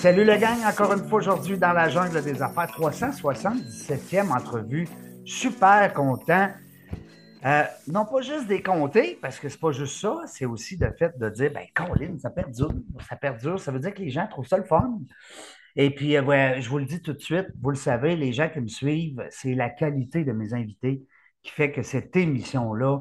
[0.00, 4.88] Salut le gang, encore une fois aujourd'hui dans la jungle des affaires, 377e entrevue.
[5.26, 6.48] Super content.
[7.44, 10.90] Euh, non pas juste des compter, parce que c'est pas juste ça, c'est aussi le
[10.98, 12.72] fait de dire, ben, Colin, ça perdure,
[13.06, 15.00] ça perdure, ça veut dire que les gens trouvent ça le fun.
[15.76, 18.48] Et puis, euh, je vous le dis tout de suite, vous le savez, les gens
[18.48, 21.04] qui me suivent, c'est la qualité de mes invités
[21.42, 23.00] qui fait que cette émission-là,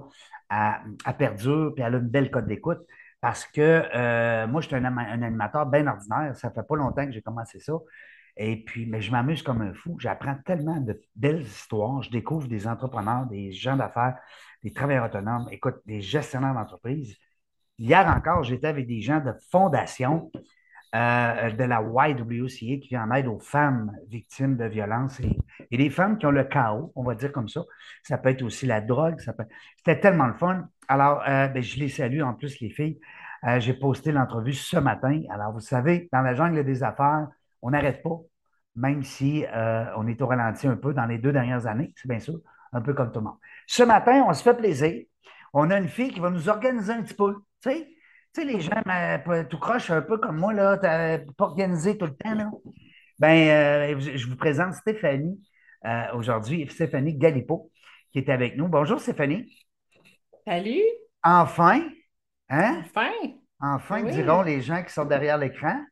[0.50, 2.80] a, perdure, puis elle a une belle cote d'écoute.
[3.22, 3.62] Parce que
[3.94, 6.36] euh, moi, je suis un, animateur bien ordinaire.
[6.36, 7.74] Ça fait pas longtemps que j'ai commencé ça.
[8.38, 9.98] Et puis, mais je m'amuse comme un fou.
[10.00, 12.02] J'apprends tellement de belles histoires.
[12.02, 14.18] Je découvre des entrepreneurs, des gens d'affaires,
[14.64, 17.18] des travailleurs autonomes, écoute, des gestionnaires d'entreprise.
[17.78, 20.32] Hier encore, j'étais avec des gens de fondation
[20.96, 25.38] euh, de la YWCA qui en aide aux femmes victimes de violences et,
[25.70, 27.62] et les femmes qui ont le chaos, on va dire comme ça.
[28.04, 29.20] Ça peut être aussi la drogue.
[29.20, 29.44] Ça peut...
[29.78, 30.68] C'était tellement le fun.
[30.88, 33.00] Alors, euh, ben, je les salue en plus, les filles.
[33.46, 35.22] Euh, j'ai posté l'entrevue ce matin.
[35.30, 37.28] Alors, vous savez, dans la jungle des affaires,
[37.62, 38.18] on n'arrête pas,
[38.76, 39.46] même si
[39.98, 42.40] on est au ralenti un peu dans les deux dernières années, c'est bien sûr,
[42.72, 43.38] un peu comme tout le monde.
[43.68, 45.04] Ce matin, on se fait plaisir.
[45.54, 47.36] On a une fille qui va nous organiser un petit peu.
[47.62, 47.88] Tu sais,
[48.34, 48.82] tu sais, les gens
[49.50, 50.78] tout croche un peu comme moi, là,
[51.38, 52.50] pas organisé tout le temps, là.
[53.20, 55.42] Ben, euh, je vous présente Stéphanie
[55.86, 57.70] euh, aujourd'hui, Stéphanie Galipo,
[58.12, 58.68] qui est avec nous.
[58.68, 59.46] Bonjour, Stéphanie.
[60.48, 60.84] Salut.
[61.24, 61.84] Enfin,
[62.50, 62.82] hein?
[62.86, 63.12] Enfin.
[63.62, 65.84] Enfin, diront les gens qui sont derrière l'écran.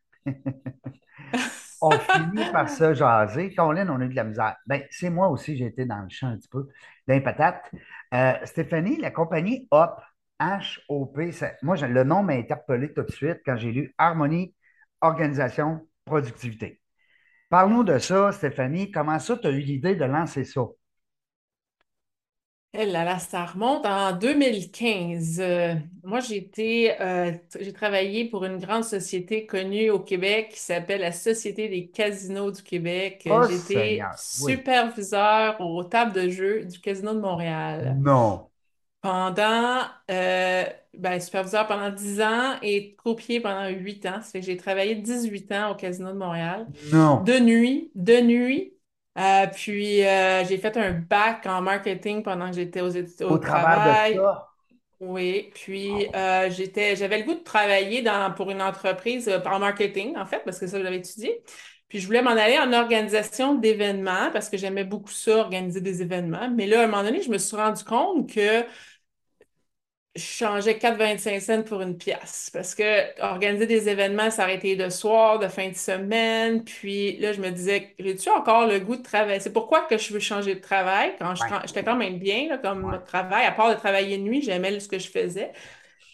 [1.82, 3.54] on finit par se jaser.
[3.54, 4.56] Colin, on a eu de la misère.
[4.66, 6.68] Ben, c'est moi aussi, j'ai été dans le champ un petit peu
[7.06, 7.70] d'un patate.
[8.14, 10.00] Euh, Stéphanie, la compagnie Hop,
[10.40, 11.18] HOP,
[11.62, 14.54] moi, le nom m'a interpellé tout de suite quand j'ai lu Harmonie,
[15.00, 16.80] Organisation, Productivité.
[17.50, 18.90] Parle-nous de ça, Stéphanie.
[18.90, 20.62] Comment ça, tu as eu l'idée de lancer ça?
[22.74, 25.40] Eh là, ça remonte en 2015.
[25.40, 26.50] Euh, moi, j'ai
[27.00, 31.88] euh, j'ai travaillé pour une grande société connue au Québec qui s'appelle la Société des
[31.88, 33.26] casinos du Québec.
[33.30, 37.96] Oh, J'étais superviseur aux tables de jeu du Casino de Montréal.
[38.00, 38.48] Non
[39.00, 40.64] pendant, euh,
[40.94, 44.20] ben, superviseur pendant 10 ans et croupier pendant 8 ans.
[44.22, 46.66] Ça fait que j'ai travaillé 18 ans au Casino de Montréal.
[46.92, 47.22] Non.
[47.22, 48.74] De nuit, de nuit.
[49.18, 53.38] Euh, puis euh, j'ai fait un bac en marketing pendant que j'étais aux études au,
[53.38, 54.14] travail.
[54.14, 54.48] De ça?
[55.00, 56.08] Oui, puis
[56.50, 60.58] j'étais, j'avais le goût de travailler dans, pour une entreprise en marketing, en fait, parce
[60.58, 61.40] que ça, j'avais étudié.
[61.88, 66.02] Puis je voulais m'en aller en organisation d'événements parce que j'aimais beaucoup ça, organiser des
[66.02, 66.50] événements.
[66.50, 68.64] Mais là, à un moment donné, je me suis rendu compte que
[70.16, 74.74] je changeais 4,25 cents pour une pièce parce que organiser des événements, ça aurait été
[74.74, 76.64] de soir, de fin de semaine.
[76.64, 79.40] Puis là, je me disais, j'ai-tu encore le goût de travailler?
[79.40, 81.34] C'est pourquoi que je veux changer de travail quand
[81.66, 84.88] j'étais quand même bien là, comme travail, à part de travailler de nuit, j'aimais ce
[84.88, 85.52] que je faisais.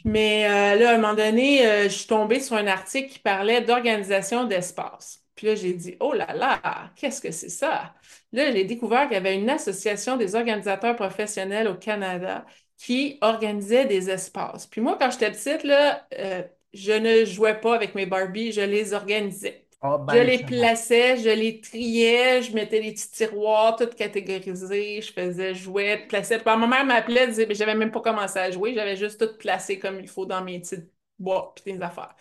[0.05, 3.21] Mais euh, là, à un moment donné, euh, je suis tombée sur un article qui
[3.21, 5.24] parlait d'organisation d'espace.
[5.35, 7.95] Puis là, j'ai dit, oh là là, qu'est-ce que c'est ça?
[8.33, 12.47] Là, j'ai découvert qu'il y avait une association des organisateurs professionnels au Canada
[12.77, 14.67] qui organisait des espaces.
[14.67, 18.61] Puis moi, quand j'étais petite, là, euh, je ne jouais pas avec mes Barbies, je
[18.61, 19.67] les organisais.
[19.81, 25.03] Ah, ben, je les plaçais, je les triais, je mettais des petits tiroirs, tout catégorisés,
[25.03, 26.43] je faisais jouer, plaçais.
[26.45, 29.79] Ma mère m'appelait, disait, mais j'avais même pas commencé à jouer, j'avais juste tout placé
[29.79, 30.77] comme il faut dans mes petits
[31.19, 32.15] bois et des affaires.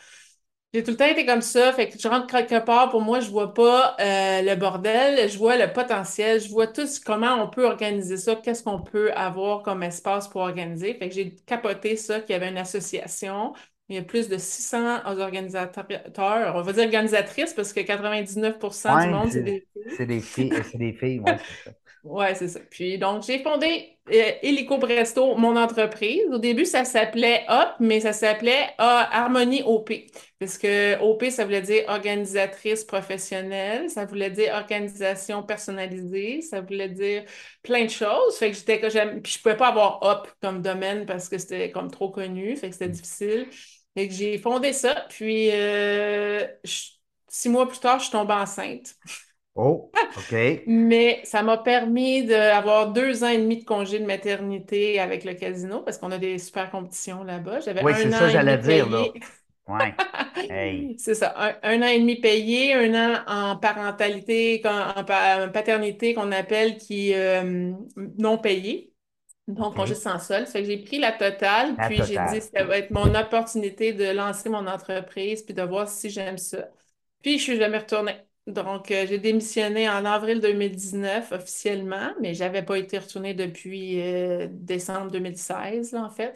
[0.74, 3.20] J'ai tout le temps été comme ça, fait que je rentre quelque part, pour moi,
[3.20, 7.48] je vois pas euh, le bordel, je vois le potentiel, je vois tout comment on
[7.48, 10.96] peut organiser ça, qu'est-ce qu'on peut avoir comme espace pour organiser.
[10.96, 13.54] Fait que j'ai capoté ça, qu'il y avait une association.
[13.88, 19.08] Il y a plus de 600 organisateurs, on va dire organisatrices, parce que 99% du
[19.08, 19.94] monde, c'est des filles.
[19.96, 21.72] C'est des filles, c'est des filles, ouais, c'est ça.
[22.04, 22.60] Ouais, c'est ça.
[22.70, 26.24] Puis donc, j'ai fondé euh, Helico Bresto, mon entreprise.
[26.32, 29.92] Au début, ça s'appelait HOP, mais ça s'appelait Harmonie OP.
[30.40, 36.90] Parce que OP, ça voulait dire organisatrice professionnelle, ça voulait dire organisation personnalisée, ça voulait
[36.90, 37.24] dire
[37.62, 38.36] plein de choses.
[38.38, 39.22] Fait que j'étais que j'aime.
[39.22, 42.68] Puis je pouvais pas avoir HOP comme domaine parce que c'était comme trop connu, fait
[42.70, 43.48] que c'était difficile.
[43.96, 45.06] Fait que j'ai fondé ça.
[45.10, 46.46] Puis euh,
[47.28, 48.96] six mois plus tard, je suis tombée enceinte.
[49.56, 50.34] Oh, OK.
[50.66, 55.34] Mais ça m'a permis d'avoir deux ans et demi de congé de maternité avec le
[55.34, 57.60] casino parce qu'on a des super compétitions là-bas.
[57.60, 59.06] J'avais Oui, un c'est an ça, et j'allais dire, là.
[59.06, 59.20] payé.
[59.68, 59.96] Ouais.
[60.50, 60.94] Hey.
[60.98, 65.48] C'est ça, un, un an et demi payé, un an en parentalité, en, en pa-
[65.50, 67.74] paternité qu'on appelle qui euh,
[68.18, 68.94] non payé.
[69.48, 70.46] Donc, congé sans solde.
[70.48, 72.92] Ça fait que j'ai pris la totale, La puis j'ai dit que ça va être
[72.92, 76.70] mon opportunité de lancer mon entreprise, puis de voir si j'aime ça.
[77.24, 78.16] Puis, je suis jamais retournée.
[78.46, 84.48] Donc, euh, j'ai démissionné en avril 2019 officiellement, mais j'avais pas été retournée depuis euh,
[84.52, 86.36] décembre 2016, là, en fait.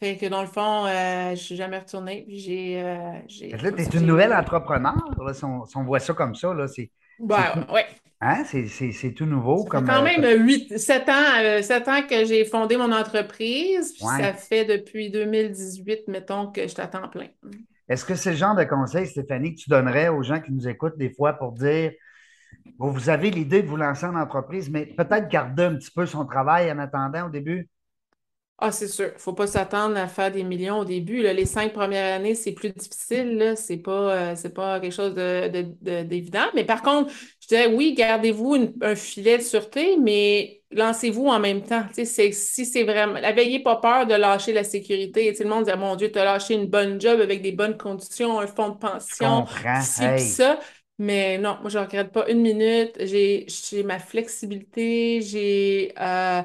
[0.00, 2.24] Fait que dans le fond, euh, je suis jamais retournée.
[2.28, 4.94] Puis J'ai, j'ai, Fait que Là, tu es une nouvelle entrepreneur,
[5.24, 6.90] là, si on, si on voit ça comme ça, là, c'est
[7.28, 7.86] c'est Ouais, tout, ouais.
[8.20, 12.06] hein, c'est c'est- c'est tout nouveau Ça fait quand même 8, 7 ans, sept ans
[12.06, 14.08] que j'ai fondé mon entreprise, puis ouais.
[14.08, 17.28] ça fait depuis 2018, mettons, que je t'attends plein.
[17.88, 20.68] Est-ce que c'est le genre de conseil, Stéphanie, que tu donnerais aux gens qui nous
[20.68, 21.92] écoutent des fois pour dire,
[22.78, 26.06] bon, vous avez l'idée de vous lancer en entreprise, mais peut-être garder un petit peu
[26.06, 27.68] son travail en attendant au début?
[28.60, 29.12] Ah, c'est sûr.
[29.18, 31.22] Faut pas s'attendre à faire des millions au début.
[31.22, 33.54] Les cinq premières années, c'est plus difficile.
[33.56, 35.48] C'est pas, euh, pas quelque chose de,
[35.80, 36.46] de- d'évident.
[36.56, 37.12] Mais par contre,
[37.50, 41.84] je dirais oui, gardez-vous une- un filet de sûreté, mais lancez-vous en même temps.
[41.92, 43.14] C'est, si c'est vraiment.
[43.20, 45.34] N'ayez pas peur de lâcher la sécurité.
[45.34, 47.52] Sais, le monde dit, Ah, mon Dieu, tu as lâché une bonne job avec des
[47.52, 50.58] bonnes conditions, un fonds de pension, ci, Hey, ça.
[50.98, 52.96] Mais non, moi, je ne regrette pas une minute.
[53.00, 55.20] J'ai, j'ai ma flexibilité.
[55.22, 56.42] J'ai, euh,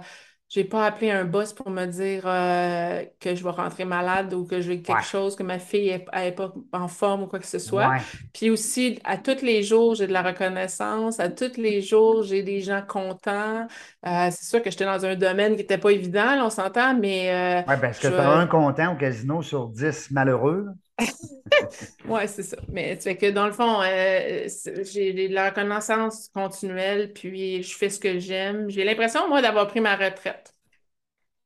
[0.53, 4.45] j'ai pas appelé un boss pour me dire euh, que je vais rentrer malade ou
[4.45, 7.39] que je vais ouais, quelque chose, que ma fille n'est pas en forme ou quoi
[7.39, 7.89] que ce soit.
[7.89, 7.97] ouais.
[8.33, 11.19] Puis aussi, à tous les jours, j'ai de la reconnaissance.
[11.19, 13.65] À tous les jours, j'ai des gens contents.
[14.05, 16.93] Euh, c'est sûr que j'étais dans un domaine qui n'était pas évident, là, on s'entend,
[16.99, 20.67] mais euh, Ouais, parce que tu as un content au casino sur 10 malheureux.
[22.05, 22.57] Ouais, c'est ça.
[22.69, 24.47] Mais tu que dans le fond, euh,
[24.83, 28.69] j'ai la reconnaissance continuelle, puis je fais ce que j'aime.
[28.69, 30.53] J'ai l'impression, moi, d'avoir pris ma retraite.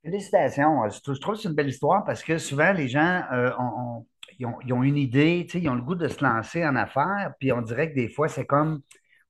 [0.03, 0.83] Félicitations.
[0.83, 4.05] Euh, Je trouve que c'est une belle histoire parce que souvent, les gens euh, ont,
[4.39, 7.61] ils ont, une idée, ils ont le goût de se lancer en affaires, puis on
[7.61, 8.81] dirait que des fois, c'est comme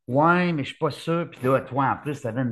[0.07, 1.29] Ouais, mais je suis pas sûr.
[1.31, 2.43] Puis là, toi, en plus, tu avais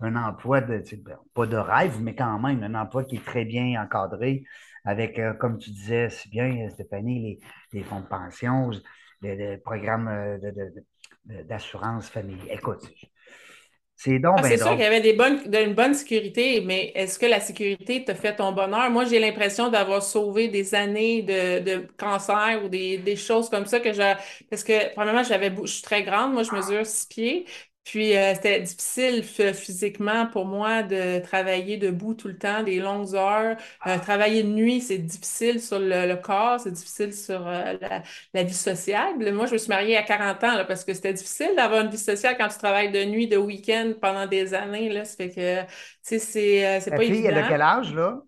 [0.00, 3.44] un emploi de, ben, pas de rêve, mais quand même, un emploi qui est très
[3.46, 4.44] bien encadré
[4.88, 7.38] avec, euh, comme tu disais si bien, euh, Stéphanie,
[7.72, 8.70] les, les fonds de pension,
[9.22, 10.38] le, le programme euh,
[11.44, 12.42] d'assurance famille.
[12.50, 12.82] Écoute,
[13.96, 17.18] c'est donc Ah, c'est sûr qu'il y avait des bonnes, une bonne sécurité, mais est-ce
[17.18, 18.88] que la sécurité te fait ton bonheur?
[18.88, 23.66] Moi, j'ai l'impression d'avoir sauvé des années de, de cancer ou des, des choses comme
[23.66, 24.14] ça que j'ai.
[24.48, 27.46] Parce que, premièrement, j'avais, je suis très grande, moi, je mesure six pieds.
[27.88, 33.14] Puis, euh, c'était difficile physiquement pour moi de travailler debout tout le temps, des longues
[33.14, 33.56] heures.
[33.86, 38.02] Euh, travailler de nuit, c'est difficile sur le, le corps, c'est difficile sur euh, la,
[38.34, 39.14] la vie sociale.
[39.32, 41.90] Moi, je me suis mariée à 40 ans là, parce que c'était difficile d'avoir une
[41.90, 44.90] vie sociale quand tu travailles de nuit, de week-end pendant des années.
[44.90, 45.04] Là.
[45.06, 45.68] Ça fait que, tu
[46.02, 47.44] sais, c'est c'est Ta pas fille, elle a évident.
[47.44, 48.20] quel âge, là?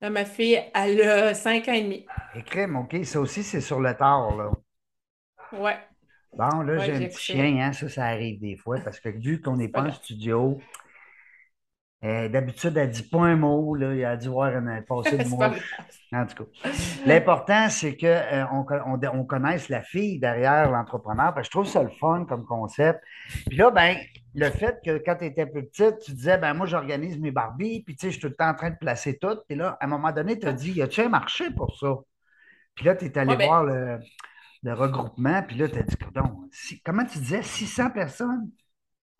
[0.00, 2.06] Là, ma fille, elle a 5 ans et demi.
[2.34, 4.52] Écrime, OK, ça aussi, c'est sur le tard, là.
[5.52, 5.78] Ouais,
[6.36, 9.40] Bon, là, j'ai un petit chien, hein, ça, ça arrive des fois, parce que vu
[9.40, 10.58] qu'on n'est pas en studio,
[12.04, 15.24] euh, d'habitude, elle dit pas un mot, là, il a dû voir une passée de
[15.24, 15.58] grave.
[16.12, 16.70] En tout cas,
[17.06, 18.06] l'important, c'est qu'on
[18.52, 22.26] on, on, on connaisse la fille derrière l'entrepreneur, parce que je trouve ça le fun
[22.28, 23.00] comme concept.
[23.48, 23.96] Puis là, ben,
[24.34, 27.82] le fait que quand tu étais plus petite, tu disais, ben moi, j'organise mes Barbies,
[27.82, 29.38] puis tu sais, je suis tout le temps en train de placer tout.
[29.48, 31.94] Puis là, à un moment donné, tu as dit, y a-tu un marché pour ça?
[32.74, 33.98] Puis là, tu es allé Ouais, ben, voir le,
[34.62, 35.96] le regroupement, puis là, tu as dit,
[36.52, 38.50] si- comment tu disais, 600 personnes?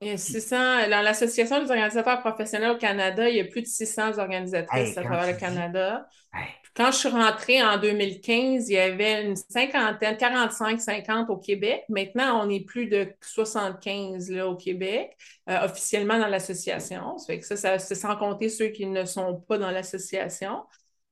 [0.02, 3.62] il y a 600, dans l'Association des organisateurs professionnels au Canada, il y a plus
[3.62, 6.06] de 600 organisatrices Hey, à travers le Canada.
[6.32, 11.84] hey, Quand je suis rentrée en 2015, il y avait une cinquantaine, 45-50 au Québec.
[11.88, 15.16] Maintenant, on est plus de 75 là, au Québec,
[15.50, 17.18] euh, officiellement dans l'association.
[17.18, 20.64] Ça fait que ça, ça, c'est sans compter ceux qui ne sont pas dans l'association.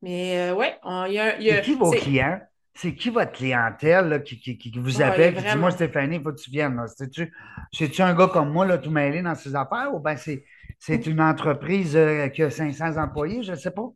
[0.03, 2.41] Mais euh, on- il y a, y a- qui vos clients?
[2.75, 5.43] C'est qui votre clientèle là, qui, qui, qui vous oh, il y a appelle, qui
[5.43, 5.71] dit, moi.
[5.71, 6.81] Stéphanie, il faut que tu viennes.
[7.73, 10.45] c'est-tu un gars comme moi, là, tout mêlé dans ses affaires, ou bien c'est,
[10.79, 13.89] c'est une entreprise euh, qui a 500 employés, je ne sais pas?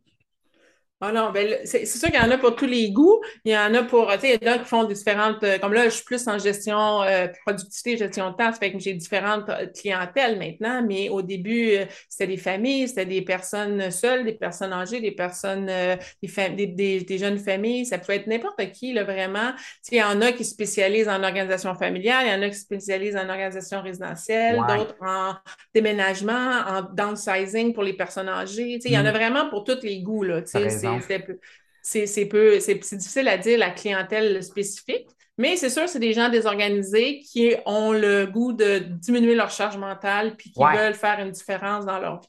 [1.01, 3.21] Ah non, ben, c'est sûr qu'il y en a pour tous les goûts.
[3.45, 5.57] Il y en a pour, tu sais, il y en a qui font différentes, euh,
[5.57, 8.79] comme là, je suis plus en gestion, euh, productivité, gestion de temps, ça fait que
[8.79, 13.91] j'ai différentes euh, clientèles maintenant, mais au début, euh, c'était des familles, c'était des personnes
[13.91, 18.11] seules, des personnes âgées, des personnes, euh, des, des, des- des jeunes familles, ça peut
[18.11, 19.53] être n'importe qui, là, vraiment.
[19.55, 22.49] Tu sais, il y en a qui spécialisent en organisation familiale, il y en a
[22.49, 25.33] qui spécialisent en organisation résidentielle, d'autres en
[25.73, 26.33] déménagement,
[26.67, 28.75] en downsizing pour les personnes âgées.
[28.75, 30.41] Tu sais, il y en a Hmm, vraiment pour tous les goûts, là.
[30.41, 30.69] Tu sais,
[31.01, 36.11] c'est c'est peu- c'est- difficile à dire la clientèle spécifique, Mais c'est sûr, c'est des
[36.11, 41.19] gens désorganisés qui ont le goût de diminuer leur charge mentale puis qui veulent faire
[41.21, 42.27] une différence dans leur vie.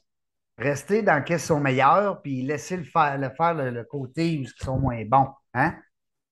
[0.57, 4.51] Rester dans ce sont meilleurs, puis laisser le faire le, faire le, côté où ils
[4.63, 5.27] sont moins bons.
[5.53, 5.75] Hein?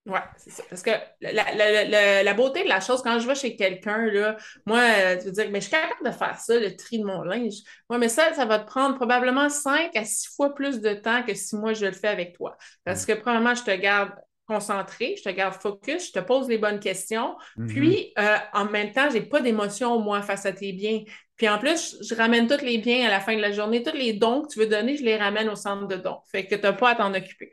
[0.05, 0.63] Oui, c'est ça.
[0.69, 0.91] Parce que
[1.21, 5.31] la, beauté de la chose, quand je vais chez quelqu'un, là, moi, euh, tu veux
[5.31, 7.57] dire, mais je suis capable de faire ça, le tri de mon linge.
[7.89, 11.23] Moi, mais ça, ça va te prendre probablement cinq à six fois plus de temps
[11.23, 12.57] que si moi je le fais avec toi.
[12.85, 14.11] Parce que, premièrement, je te garde
[14.47, 17.35] concentré, je te garde focus, je te pose les bonnes questions.
[17.57, 17.67] Mm-hmm.
[17.67, 21.03] Puis, euh, en même temps, je n'ai pas d'émotion, moi, face à tes biens.
[21.35, 23.83] Puis en plus, je ramène tous les biens à la fin de la journée.
[23.83, 26.19] Tous les dons que tu veux donner, je les ramène au centre de dons.
[26.31, 27.51] Fait que tu n'as pas à t'en occuper.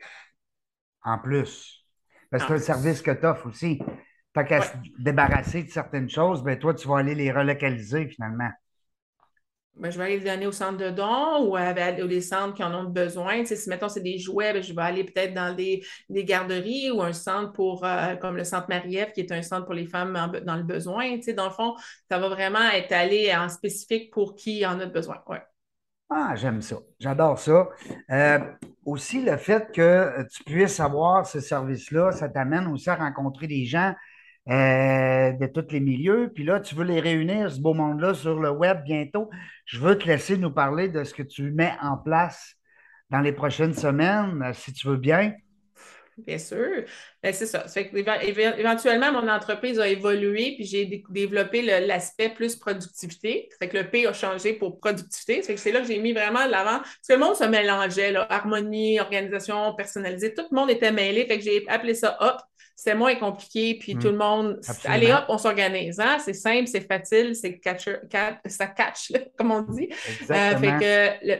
[1.03, 1.76] En plus.
[2.29, 3.79] Parce que c'est un service que tu offres aussi.
[4.35, 8.49] Tu qu'à se débarrasser de certaines choses, ben toi, tu vas aller les relocaliser finalement.
[9.79, 12.63] Ben, je vais aller les donner au centre de dons ou à, les centres qui
[12.63, 13.45] en ont besoin.
[13.45, 17.13] si, mettons, c'est des jouets, ben, je vais aller peut-être dans des, garderies ou un
[17.13, 20.13] centre pour, euh, comme le centre Marie-Ève, qui est un centre pour les femmes
[20.45, 21.17] dans le besoin.
[21.35, 21.75] dans le fond,
[22.09, 25.21] ça va vraiment être allé en spécifique pour qui en a besoin.
[25.27, 25.41] Ouais.
[26.09, 26.77] Ah, j'aime ça.
[26.99, 27.67] J'adore ça.
[28.11, 28.39] Euh,
[28.85, 33.65] aussi, le fait que tu puisses avoir ce service-là, ça t'amène aussi à rencontrer des
[33.65, 33.93] gens
[34.49, 36.31] euh, de tous les milieux.
[36.33, 39.29] Puis là, tu veux les réunir, ce beau monde-là, sur le web bientôt.
[39.65, 42.55] Je veux te laisser nous parler de ce que tu mets en place
[43.09, 45.33] dans les prochaines semaines, si tu veux bien.
[46.17, 46.83] Bien sûr.
[47.21, 47.65] Ben, c'est ça.
[47.75, 53.49] éventuellement, mon entreprise a évolué, puis j'ai développé l'aspect plus productivité.
[53.59, 55.43] Fait que le P a changé pour productivité.
[55.43, 56.79] C'est là que j'ai mis vraiment l'avant.
[56.79, 60.33] Parce que le monde se mélangeait, harmonie, organisation, personnalisée.
[60.33, 61.25] Tout le monde était mêlé.
[61.27, 62.37] Fait que j'ai appelé ça Hop.
[62.75, 63.99] C'était moins compliqué, puis mm.
[63.99, 64.59] tout le monde.
[64.85, 65.99] Allez hop, on s'organise.
[65.99, 66.19] Hein?
[66.23, 67.59] C'est simple, c'est facile, c'est
[68.45, 69.89] ça catch, comme on dit.
[70.29, 71.37] Euh, fait que le,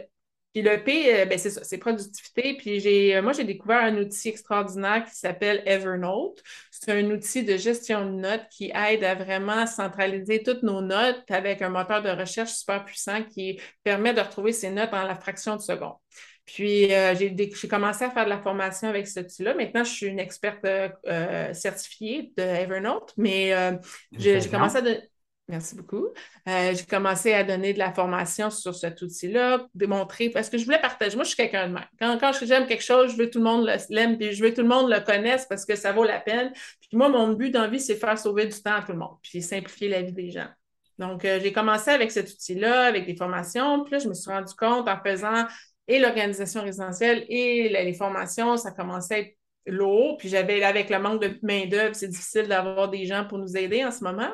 [0.58, 2.58] puis le P, euh, ben c'est ça, c'est productivité.
[2.58, 6.42] Puis j'ai, euh, moi, j'ai découvert un outil extraordinaire qui s'appelle Evernote.
[6.72, 11.30] C'est un outil de gestion de notes qui aide à vraiment centraliser toutes nos notes
[11.30, 15.14] avec un moteur de recherche super puissant qui permet de retrouver ces notes en la
[15.14, 15.98] fraction de seconde.
[16.46, 19.54] Puis euh, j'ai commencé à faire de la formation avec cet outil-là.
[19.54, 20.66] Maintenant, je suis une experte
[21.54, 23.54] certifiée de Evernote, mais
[24.12, 24.82] j'ai commencé à
[25.50, 26.08] Merci beaucoup.
[26.50, 30.66] Euh, j'ai commencé à donner de la formation sur cet outil-là, démontrer, parce que je
[30.66, 31.16] voulais partager.
[31.16, 31.86] Moi, je suis quelqu'un de même.
[32.20, 34.56] Quand, j'aime quelque chose, je veux que tout le monde l'aime, puis je veux que
[34.56, 36.52] tout le monde le connaisse parce que ça vaut la peine.
[36.54, 39.18] Puis moi, mon but dans vie, c'est faire sauver du temps à tout le monde,
[39.24, 40.50] puis simplifier la vie des gens.
[41.00, 43.84] Donc, euh, j'ai commencé avec cet outil-là, avec des formations.
[43.84, 45.46] Puis là, je me suis rendu compte en faisant
[45.88, 50.18] et l'organisation résidentielle et les formations, ça commençait à être lourd.
[50.18, 53.84] Puis j'avais, avec le manque de main-d'œuvre, c'est difficile d'avoir des gens pour nous aider
[53.84, 54.32] en ce moment.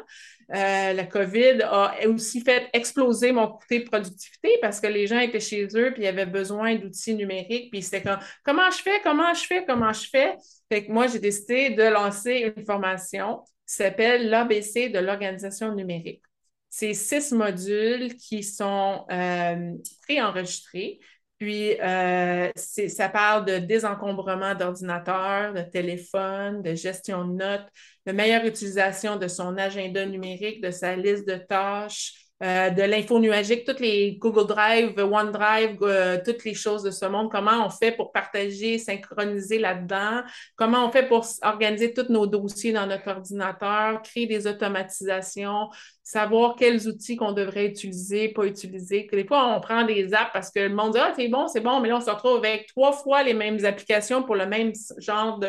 [0.54, 5.40] Euh, la COVID a aussi fait exploser mon côté productivité parce que les gens étaient
[5.40, 7.72] chez eux puis ils avaient besoin d'outils numériques.
[7.72, 10.36] Puis c'était comme comment je fais, comment je fais, comment je fais?
[10.72, 16.24] Fait que moi, j'ai décidé de lancer une formation qui s'appelle l'ABC de l'organisation numérique.
[16.70, 19.74] C'est six modules qui sont euh,
[20.08, 21.00] préenregistrés
[21.44, 27.68] puis, euh, ça parle de désencombrement d'ordinateurs, de téléphone, de gestion de notes,
[28.06, 33.20] de meilleure utilisation de son agenda numérique, de sa liste de tâches, euh, de l'info
[33.20, 37.70] nuagique, toutes les Google Drive, OneDrive, euh, toutes les choses de ce monde, comment on
[37.70, 40.24] fait pour partager, synchroniser là-dedans,
[40.58, 45.70] comment on fait pour organiser tous nos dossiers dans notre ordinateur, créer des automatisations,
[46.04, 49.08] savoir quels outils qu'on devrait utiliser, pas utiliser?
[49.10, 51.62] Des fois, on prend des apps parce que le monde dit Ah, c'est bon, c'est
[51.62, 54.74] bon, mais là, on se retrouve avec trois fois les mêmes applications pour le même
[54.98, 55.40] genre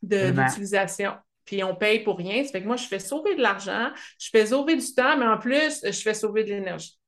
[0.00, 1.10] d'utilisation.
[1.10, 2.44] De, puis on paye pour rien.
[2.44, 5.26] Ça fait que moi, je fais sauver de l'argent, je fais sauver du temps, mais
[5.26, 6.98] en plus, je fais sauver de l'énergie.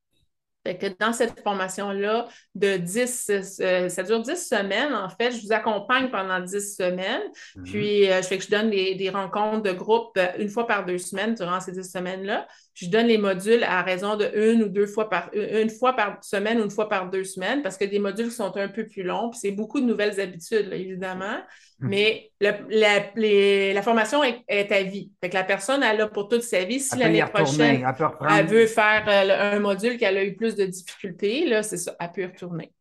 [0.67, 3.31] Fait que dans cette formation-là, de 10,
[3.61, 5.31] euh, ça dure 10 semaines, en fait.
[5.31, 7.23] Je vous accompagne pendant 10 semaines.
[7.57, 7.65] Mhm.
[7.65, 10.67] Puis, euh, je fais que je donne des, des, rencontres de groupe euh, une fois
[10.67, 12.47] par deux semaines durant ces 10 semaines-là
[12.81, 16.23] je donne les modules à raison de une ou deux fois par une fois par
[16.23, 19.03] semaine ou une fois par deux semaines parce que des modules sont un peu plus
[19.03, 19.31] longs.
[19.31, 21.39] Puis c'est beaucoup de nouvelles habitudes, évidemment.
[21.81, 21.89] Hmm.
[21.89, 25.11] Mais la, formation est, à vie.
[25.21, 26.79] Fait que la personne, elle a pour toute sa vie.
[26.79, 27.85] Si l'année prochaine,
[28.31, 31.97] elle, veut faire euh, un module qu'elle a eu plus de difficultés, là, c'est ça,
[31.99, 32.73] elle peut retourner.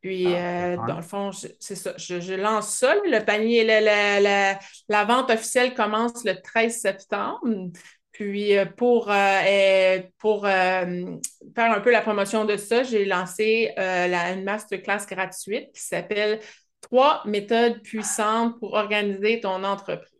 [0.00, 1.94] Puis, ah, euh, dans le fond, c'est ça.
[1.96, 2.94] Je, lance ça.
[2.94, 4.58] Le panier, la,
[4.88, 7.70] la, vente officielle commence le 13 septembre.
[8.14, 11.16] Puis euh, pour, euh, pour euh,
[11.54, 16.40] faire un peu la promotion de ça, j'ai lancé la, une masterclass gratuite qui s'appelle
[16.80, 20.10] Trois méthodes puissantes pour organiser ton entreprise.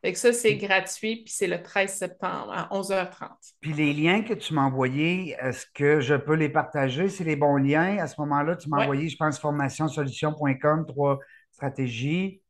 [0.00, 3.28] Fait que ça, c'est gratuit, puis c'est le 13 septembre à 11h30.
[3.60, 7.10] Puis les liens que tu m'as envoyés, est-ce que je peux les partager?
[7.10, 7.98] C'est les bons liens.
[7.98, 11.20] À ce moment-là, tu m'as envoyé, je pense, formationsolution.com, trois
[11.52, 12.40] stratégies.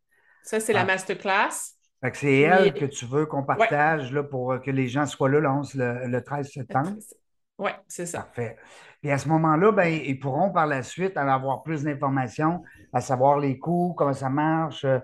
[0.44, 0.84] Ça, c'est la ah.
[0.84, 1.74] masterclass.
[2.14, 6.06] C'est elle que tu veux qu'on partage là, pour que les gens soient là le,
[6.08, 6.90] le, 13 septembre.
[7.58, 8.20] Oui, c'est ça.
[8.22, 8.56] Parfait.
[9.00, 13.00] Puis à ce moment-là, ben, ils pourront par la suite en avoir plus d'informations, à
[13.00, 14.98] savoir les coûts, comment ça marche, euh,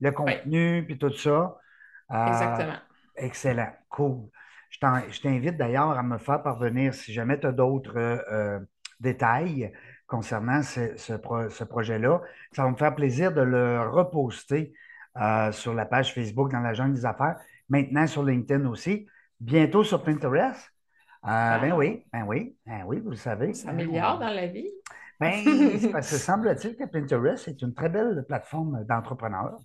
[0.00, 1.56] le contenu, puis tout ça.
[2.10, 2.76] Euh, Exactement.
[3.16, 3.72] Excellent.
[3.88, 4.28] Cool.
[4.70, 8.60] Je t'invite d'ailleurs à me faire parvenir, si jamais tu as d'autres euh,
[9.00, 9.72] détails
[10.06, 12.20] concernant ce, projet-là,
[12.52, 14.72] ça va me faire plaisir de le reposter
[15.52, 17.36] sur la page Facebook dans la jungle des affaires,
[17.68, 19.06] maintenant sur LinkedIn aussi,
[19.40, 20.72] bientôt sur Pinterest.
[21.22, 23.52] Ah, ben oui, ben oui, ben oui, vous le savez.
[23.52, 24.70] Ça améliore dans la vie.
[25.20, 25.42] Ben,
[25.92, 29.58] parce que semble-t-il que Pinterest est une très belle plateforme d'entrepreneurs.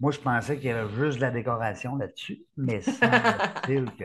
[0.00, 4.04] Moi, je pensais qu'il y avait juste de la décoration là-dessus, mais semble-t-il que.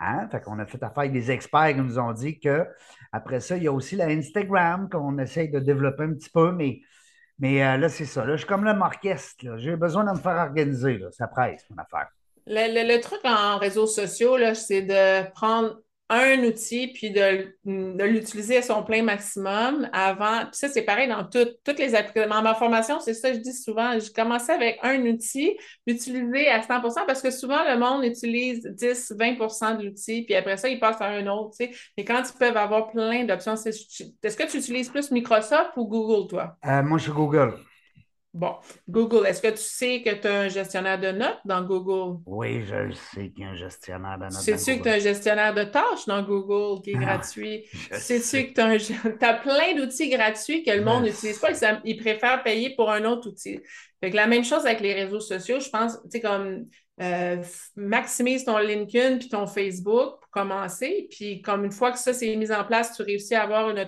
[0.00, 0.28] Hein?
[0.30, 2.66] Fait qu'on a fait affaire avec des experts qui nous ont dit que
[3.10, 6.52] après ça, il y a aussi la Instagram qu'on essaye de développer un petit peu,
[6.52, 6.80] mais,
[7.42, 8.24] mais euh, là, c'est ça.
[8.24, 9.44] Là, je suis comme le orchestre.
[9.56, 10.96] J'ai besoin de me faire organiser.
[10.96, 11.08] Là.
[11.10, 12.06] Ça presse, mon affaire.
[12.46, 15.81] Le, le truc en réseaux sociaux, c'est de prendre
[16.12, 20.40] un outil, puis de, l'utiliser à son plein maximum avant.
[20.42, 22.28] Puis ça, c'est pareil dans toutes les applications.
[22.28, 23.98] Dans ma formation, c'est ça que je dis souvent.
[23.98, 29.78] Je commençais avec un outil, l'utiliser à 100 parce que souvent, le monde utilise 10-20
[29.78, 31.56] de l'outil, puis après ça, il passe à un autre.
[31.96, 36.28] Et quand ils peuvent avoir plein d'options, est-ce que tu utilises plus Microsoft ou Google,
[36.28, 36.56] toi?
[36.66, 37.54] Euh, moi, je suis Google.
[38.34, 38.54] Bon,
[38.88, 42.22] Google, est-ce que tu sais que tu as un gestionnaire de notes dans Google?
[42.24, 44.32] Oui, je le sais qu'il y a un gestionnaire de notes.
[44.32, 47.64] Sais-tu que tu as un gestionnaire de tâches dans Google qui est ah, gratuit?
[47.90, 51.50] Sais-tu que tu as, plein d'outils gratuits que le monde n'utilise pas?
[51.84, 53.60] Ils, préfèrent payer pour un autre outil.
[54.00, 56.66] Fait que la même chose avec les réseaux sociaux, je pense, tu sais, comme
[57.00, 57.42] euh,
[57.74, 61.08] maximise ton LinkedIn puis ton Facebook pour commencer.
[61.10, 63.78] Puis comme une fois que ça s'est mis en place, tu réussis à avoir une,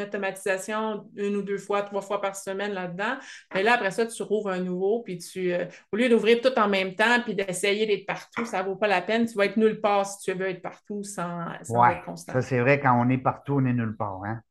[0.00, 3.16] automatisation une ou deux fois, trois fois par semaine là-dedans.
[3.54, 6.56] Mais là, après ça, tu rouvres un nouveau, puis tu, euh, au lieu d'ouvrir tout
[6.58, 9.24] en même temps puis d'essayer d'être partout, ça ne vaut pas la peine.
[9.24, 12.34] Tu vas être nulle part si tu veux être partout sans, être constant.
[12.34, 14.22] Ça, c'est vrai, quand on est partout, on est nulle part.
[14.24, 14.42] Hein?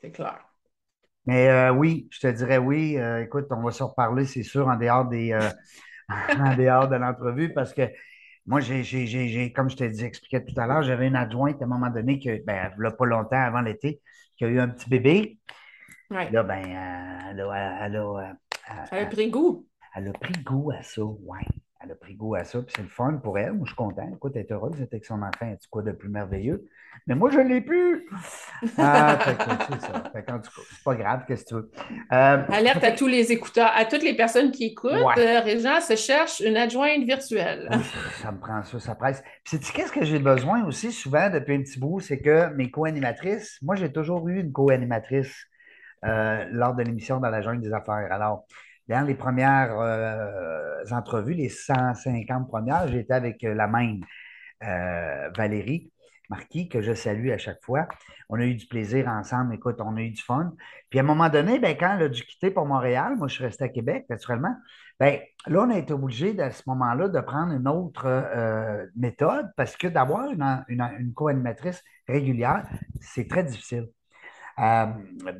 [0.00, 0.40] C'est clair.
[1.24, 2.98] Mais euh, oui, je te dirais oui.
[3.22, 5.32] écoute, on va se reparler, c'est sûr, en dehors des,
[6.38, 7.82] en dehors de l'entrevue parce que
[8.46, 11.68] moi, j'ai, comme je t'ai dit, expliqué tout à l'heure, j'avais une adjointe à un
[11.68, 14.02] moment donné, que, ben, pas longtemps avant l'été,
[14.36, 15.38] qui a eu un petit bébé.
[16.10, 18.36] Là, ben, euh, elle, a, elle, a,
[18.92, 19.66] elle, a, pris goût.
[19.94, 21.40] Elle a pris goût à ça, oui
[21.84, 23.52] elle a pris goût à ça, puis c'est le fun pour elle.
[23.52, 24.08] Moi, je suis content.
[24.12, 25.54] Écoute, elle est heureuse d'être avec son enfant.
[25.60, 26.66] C'est quoi de plus merveilleux?
[27.06, 28.08] Mais moi, je ne l'ai plus.
[28.78, 30.04] Ah, c'est ça.
[30.12, 31.70] Fait c'est pas grave, qu'est-ce que tu veux?
[32.12, 34.92] Euh, Alerte à tous les écouteurs, à toutes les personnes qui écoutent.
[34.92, 35.44] Ouais.
[35.46, 37.68] Euh, se cherche une adjointe virtuelle.
[38.22, 39.22] ça me prend ça, ça presse.
[39.44, 42.00] Puis, qu'est-ce que j'ai besoin aussi souvent depuis un petit bout?
[42.00, 45.46] C'est que mes co-animatrices, moi, j'ai toujours eu une co-animatrice
[46.04, 48.08] euh, lors de l'émission dans la jungle des affaires.
[48.10, 48.46] Alors,
[48.88, 54.00] dans les premières euh, entrevues, les 150 premières, j'étais avec euh, la même
[54.62, 55.90] euh, Valérie
[56.30, 57.86] Marquis, que je salue à chaque fois.
[58.28, 59.54] On a eu du plaisir ensemble.
[59.54, 60.54] Écoute, on a eu du fun.
[60.90, 63.34] Puis à un moment donné, ben, quand elle a dû quitter pour Montréal, moi, je
[63.34, 64.54] suis resté à Québec, naturellement.
[64.98, 68.06] Ben, là, on a été obligé, à ce moment-là, de prendre une autre
[68.96, 72.66] méthode parce que d'avoir une, une co-animatrice régulière,
[73.00, 73.88] c'est très difficile.
[74.58, 74.86] Euh,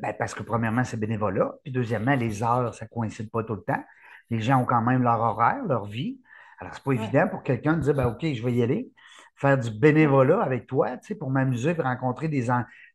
[0.01, 1.53] ben, parce que premièrement, c'est bénévolat.
[1.63, 3.83] Puis deuxièmement, les heures, ça ne coïncide pas tout le temps.
[4.29, 6.19] Les gens ont quand même leur horaire, leur vie.
[6.59, 8.91] Alors, c'est pas évident pour quelqu'un de dire ben, OK, je vais y aller,
[9.35, 12.47] faire du bénévolat avec toi, tu sais, pour m'amuser, pour rencontrer des,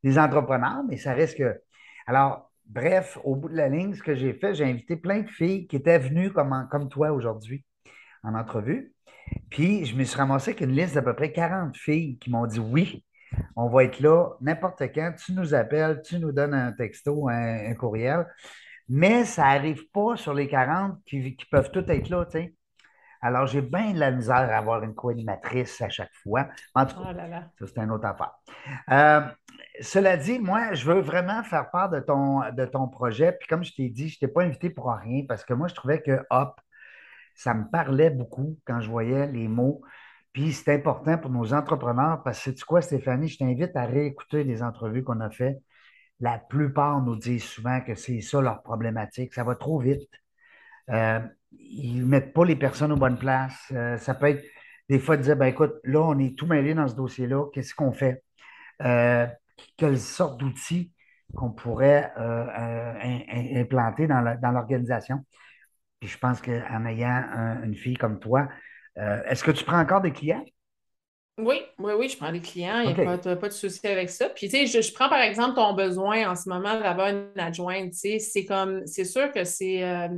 [0.02, 1.60] des entrepreneurs, mais ça reste que.
[2.06, 5.30] Alors, bref, au bout de la ligne, ce que j'ai fait, j'ai invité plein de
[5.30, 7.64] filles qui étaient venues comme, comme toi aujourd'hui
[8.22, 8.92] en entrevue.
[9.50, 12.46] Puis, je me suis ramassé avec une liste d'à peu près 40 filles qui m'ont
[12.46, 13.04] dit oui,
[13.56, 15.12] on va être là n'importe quand.
[15.16, 18.26] Tu nous appelles, tu nous donnes un texto, un, courriel.
[18.88, 22.54] Mais ça n'arrive pas sur les 40 qui, peuvent toutes être là, tu sais.
[23.22, 26.48] Alors, j'ai bien de la misère à avoir une co-animatrice à chaque fois.
[26.74, 28.32] En tout cas, oh ça, c'est une autre affaire.
[28.90, 29.20] Euh,
[29.82, 33.32] cela dit, moi, je veux vraiment faire part de ton, de ton projet.
[33.32, 35.68] Puis comme je t'ai dit, je ne t'ai pas invité pour rien parce que moi,
[35.68, 36.58] je trouvais que hop,
[37.34, 39.82] ça me parlait beaucoup quand je voyais les mots
[40.32, 44.44] puis c'est important pour nos entrepreneurs parce que, tu quoi, Stéphanie, je t'invite à réécouter
[44.44, 45.58] les entrevues qu'on a faites.
[46.20, 49.34] La plupart nous disent souvent que c'est ça leur problématique.
[49.34, 50.08] Ça va trop vite.
[50.90, 51.20] Euh,
[51.52, 53.72] ils ne mettent pas les personnes aux bonnes places.
[53.72, 54.44] Euh, ça peut être
[54.88, 57.46] des fois de dire ben, écoute, là, on est tout mêlé dans ce dossier-là.
[57.52, 58.22] Qu'est-ce qu'on fait?
[58.82, 59.26] Euh,
[59.76, 60.92] quelle sorte d'outils
[61.34, 62.12] qu'on pourrait
[63.54, 65.24] implanter dans l'organisation?
[66.00, 68.48] Puis je pense qu'en ayant une fille comme toi,
[68.98, 70.44] euh, est-ce que tu prends encore des clients?
[71.38, 72.80] Oui, oui, oui, je prends des clients.
[72.80, 74.28] Il n'y a pas, de souci avec ça.
[74.28, 77.92] Puis, tu sais, je, prends par exemple ton besoin en ce moment d'avoir une adjointe.
[77.92, 80.08] Tu sais, c'est comme, c'est sûr que c'est, euh,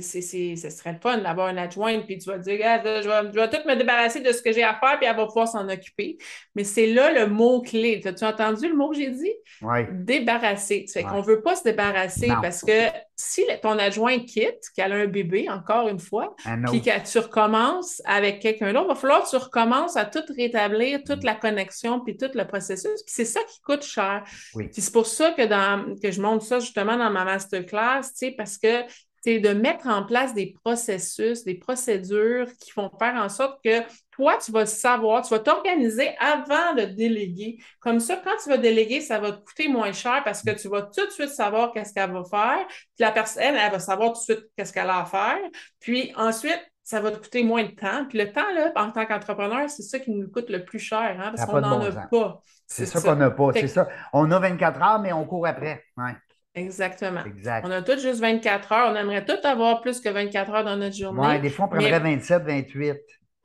[0.00, 3.08] c'est, c'est, ce serait le fun d'avoir une adjointe, puis tu vas te dire, je,
[3.08, 5.26] vais, je vais tout me débarrasser de ce que j'ai à faire, puis elle va
[5.26, 6.16] pouvoir s'en occuper.
[6.54, 8.00] Mais c'est là le mot-clé.
[8.04, 9.32] As-tu entendu le mot que j'ai dit?
[9.62, 9.80] Oui.
[9.92, 10.86] Débarrasser.
[10.86, 11.10] Ça fait Ouais.
[11.12, 12.40] qu'on ne veut pas se débarrasser Non.
[12.40, 16.34] parce que si ton adjoint quitte, qu'elle a un bébé, encore une fois,
[16.68, 20.22] puis que tu recommences avec quelqu'un d'autre, il va falloir que tu recommences à tout
[20.36, 23.02] rétablir, toute la connexion, puis tout le processus.
[23.04, 24.24] Puis c'est ça qui coûte cher.
[24.54, 24.68] Oui.
[24.68, 28.08] Puis c'est pour ça que, dans, que je montre ça justement dans ma masterclass, tu
[28.14, 28.82] sais, parce que
[29.24, 33.82] c'est de mettre en place des processus, des procédures qui vont faire en sorte que
[34.10, 37.58] toi, tu vas savoir, tu vas t'organiser avant de déléguer.
[37.80, 40.68] Comme ça, quand tu vas déléguer, ça va te coûter moins cher parce que tu
[40.68, 42.66] vas tout de suite savoir qu'est-ce qu'elle va faire.
[42.68, 45.38] Puis la personne, elle, elle va savoir tout de suite qu'est-ce qu'elle a à faire.
[45.78, 48.04] Puis ensuite, ça va te coûter moins de temps.
[48.08, 51.16] Puis le temps, là, en tant qu'entrepreneur, c'est ça qui nous coûte le plus cher,
[51.18, 52.40] hein, parce a qu'on pas n'en bon a pas.
[52.66, 53.88] C'est ça qu'on n'a pas, c'est ça.
[54.12, 55.84] On a 24 heures, mais on court après.
[55.96, 56.12] Ouais,
[56.54, 57.24] Exactement.
[57.24, 57.66] exact.
[57.66, 58.92] On a tous juste 24 heures.
[58.92, 61.20] On aimerait tous avoir plus que 24 heures dans notre journée.
[61.20, 62.96] Ouais, des fois, on mais- prendrait 27, 28.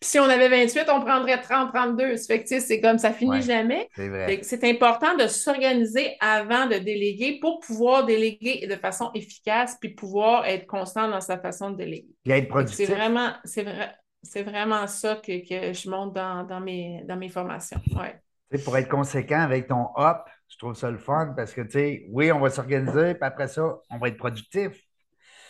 [0.00, 2.16] Puis si on avait 28, on prendrait 30, 32.
[2.16, 3.42] Ça fait que, c'est comme ça finit Ouais.
[3.42, 3.88] jamais.
[3.96, 4.38] C'est vrai.
[4.42, 10.46] C'est important de s'organiser avant de déléguer pour pouvoir déléguer de façon efficace puis pouvoir
[10.46, 12.14] être constant dans sa façon de déléguer.
[12.24, 12.86] Puis être productif.
[12.86, 17.16] C'est vraiment, c'est vrai, c'est vraiment ça que, que je montre dans, dans mes, dans
[17.16, 17.80] mes formations.
[17.96, 18.20] Ouais.
[18.64, 22.06] Pour être conséquent avec ton hop, je trouve ça le fun parce que, tu sais,
[22.10, 24.72] oui, on va s'organiser, puis après ça, on va être productif.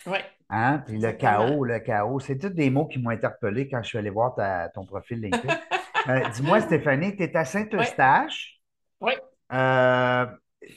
[0.05, 0.23] Ouais.
[0.49, 0.83] Hein?
[0.85, 3.97] Puis le chaos, le chaos, c'est tous des mots qui m'ont interpellé quand je suis
[3.97, 5.57] allé voir ta- ton profil LinkedIn.
[6.07, 8.57] Euh, Dis-moi, Stéphanie, tu es à Saint-Eustache.
[9.01, 9.11] Oui.
[9.51, 10.25] Euh,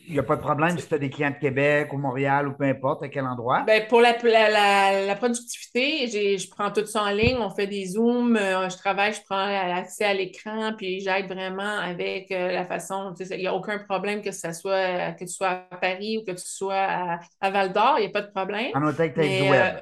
[0.06, 2.48] Il n'y a pas de problème si tu as des clients de Québec ou Montréal
[2.48, 3.62] ou peu importe à quel endroit?
[3.66, 7.66] Ben, pour la, la, la, la productivité, je prends tout ça en ligne, on fait
[7.66, 12.52] des zooms, euh, je travaille, je prends l'accès à l'écran, puis j'aide vraiment avec euh,
[12.52, 16.18] la façon, il n'y a aucun problème que ça soit, que tu sois à Paris
[16.18, 18.70] ou que tu sois à, à Val d'Or, il n'y a pas de problème.
[18.74, 19.76] en autant que tu du web.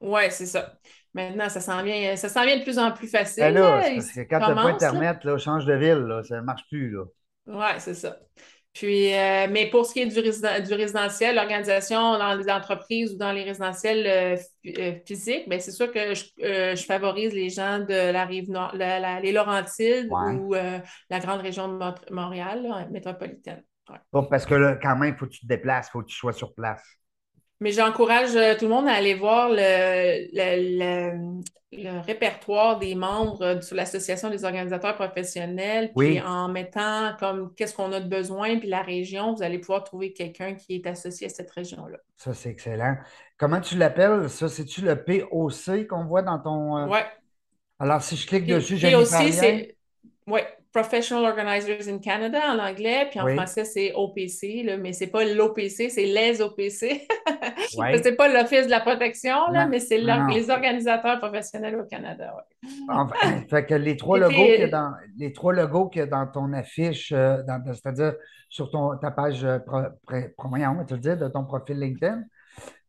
[0.00, 0.74] oui, c'est ça.
[1.14, 3.44] Maintenant, ça s'en vient, ça s'en vient de plus en plus facile.
[3.44, 4.68] Ben là, parce que quand tu n'as pas.
[4.68, 6.94] Internet, là, change de ville, là, ça ne marche plus.
[7.46, 8.18] Oui, c'est ça.
[8.78, 13.16] Puis, euh, mais pour ce qui est du, du résidentiel, l'organisation dans les entreprises ou
[13.16, 14.36] dans les résidentiels euh,
[14.78, 18.50] euh, physiques, bien, c'est sûr que je, euh, je favorise les gens de la rive
[18.50, 20.32] nord, la- la- les Laurentides Ouais.
[20.34, 23.62] ou la grande région de Mont- Montréal, là, métropolitaine.
[23.88, 23.96] Ouais.
[24.10, 26.08] Pas parce que là, quand même, il faut que tu te déplaces, il faut que
[26.08, 26.82] tu sois sur place.
[27.60, 31.42] Mais j'encourage euh, tout le monde à aller voir le, le, le-
[31.72, 35.92] le répertoire des membres euh, sur l'Association des organisateurs professionnels.
[35.96, 36.20] Puis Oui.
[36.20, 40.12] en mettant comme qu'est-ce qu'on a de besoin, puis la région, vous allez pouvoir trouver
[40.12, 41.98] quelqu'un qui est associé à cette région-là.
[42.16, 42.96] Ça, c'est excellent.
[43.36, 44.30] Comment tu l'appelles?
[44.30, 46.78] Ça, c'est-tu le POC qu'on voit dans ton.
[46.78, 47.04] euh, Ouais.
[47.78, 49.76] Alors, si je clique dessus, j'ai aussi, c'est
[50.26, 53.34] ouais, Professional Organizers in Canada en anglais, puis en Oui.
[53.34, 57.06] français, c'est OPC, là, mais c'est pas l'OPC, c'est les OPC.
[57.78, 58.00] Ouais.
[58.02, 62.34] c'est pas l'Office de la protection, là, Non, mais c'est les organisateurs professionnels au Canada.
[62.36, 62.68] ouais.
[62.88, 66.02] Enfin, fait que les trois logos qu'il y a dans, les trois logos qu'il y
[66.02, 68.14] a dans ton affiche, euh, c'est-à-dire
[68.48, 71.78] sur ton, ta page, euh, pro, pro- on va te le dire, de ton profil
[71.80, 72.22] LinkedIn,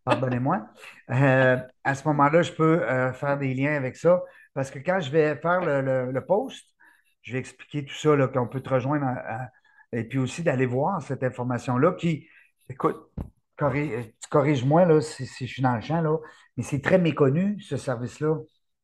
[0.05, 0.67] pardonnez-moi,
[1.11, 4.21] euh, à ce moment-là, je peux euh, faire des liens avec ça
[4.53, 6.65] parce que quand je vais faire le, le- le post,
[7.27, 9.49] je vais expliquer tout ça, qu'on peut te rejoindre à- à-
[9.93, 12.27] et puis aussi d'aller voir cette information-là qui,
[12.69, 12.97] écoute,
[13.57, 16.17] corri- corrige-moi là, si, si je suis dans le champ, là,
[16.57, 18.35] mais c'est très méconnu, ce service-là.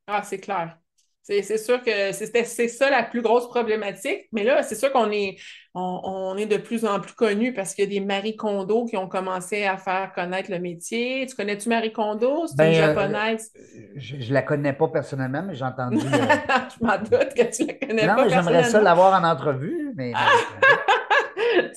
[0.07, 0.79] Ah, c'est clair.
[1.25, 4.27] C'est c'est sûr que c'était- c'est ça la plus grosse problématique.
[4.33, 5.37] Mais là, c'est sûr qu'on est,
[5.73, 8.83] on, on est de plus en plus connus parce qu'il y a des Marie Kondo
[8.85, 11.25] qui ont commencé à faire connaître le métier.
[11.25, 12.45] Tu connais-tu Marie Kondo?
[12.47, 13.53] C'est une Ben, euh, japonaise.
[13.95, 15.97] Je ne la connais pas personnellement, mais j'ai entendu.
[16.13, 19.25] euh, Je m'en doute que tu la connais Non, pas mais j'aimerais ça l'avoir en
[19.25, 20.11] entrevue, mais.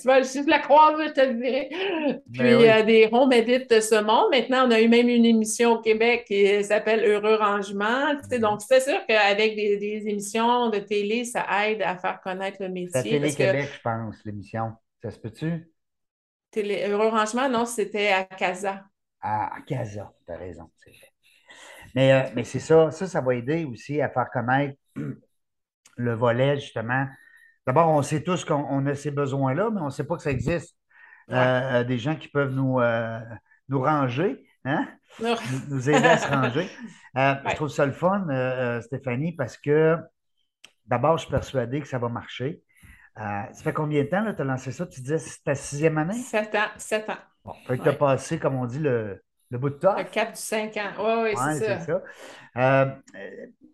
[0.00, 1.68] Tu vas juste la croire, je te le dirai.
[1.70, 2.68] Puis, Ben oui.
[2.68, 4.30] euh, des home edits de ce monde.
[4.30, 8.14] Maintenant, on a eu même une émission au Québec qui s'appelle Heureux Rangement.
[8.40, 12.68] Donc, c'est sûr qu'avec des, des émissions de télé, ça aide à faire connaître le
[12.88, 13.10] C'est à métier.
[13.34, 14.72] que Télé-Québec, je pense, l'émission.
[15.02, 15.70] Ça se peut-tu?
[16.50, 18.84] télé- Heureux Rangement, non, c'était à Casa.
[19.20, 20.92] À, à Casa, tu as raison, c'est.
[21.94, 24.76] Mais, euh, mais c'est ça, ça, ça va aider aussi à faire connaître
[25.96, 27.06] le volet, justement.
[27.66, 30.22] D'abord, on sait tous qu'on on a ces besoins-là, mais on ne sait pas que
[30.22, 30.76] ça existe.
[31.28, 31.34] Ouais.
[31.36, 33.18] Euh, des gens qui peuvent nous, euh,
[33.68, 34.86] nous ranger, hein?
[35.20, 35.34] Nous,
[35.70, 36.68] nous aider à se ranger.
[37.16, 37.50] Euh, Ouais.
[37.52, 38.26] Je trouve ça le fun,
[38.82, 39.96] Stéphanie, parce que
[40.84, 42.60] d'abord, je suis persuadé que ça va marcher.
[43.16, 44.86] Ça fait combien de temps tu as lancé ça?
[44.86, 46.12] Tu disais que c'est ta sixième année?
[46.12, 47.16] Sept ans, sept ans.
[47.42, 47.96] Bon, que tu as Ouais.
[47.96, 49.96] passé, comme on dit, le, le bout de temps.
[49.96, 50.90] Le cap du cinq ans.
[50.98, 51.80] Oui, oui, Ouais, c'est ça.
[51.80, 51.92] c'est
[52.60, 52.98] ça.